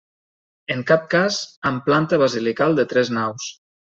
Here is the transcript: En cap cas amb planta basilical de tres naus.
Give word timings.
En 0.75 0.79
cap 0.91 1.03
cas 1.11 1.37
amb 1.71 1.85
planta 1.89 2.19
basilical 2.23 2.75
de 2.79 2.89
tres 2.95 3.15
naus. 3.19 3.49